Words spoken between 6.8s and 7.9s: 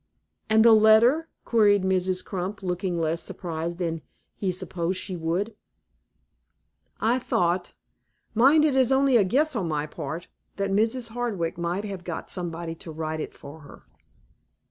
"I thought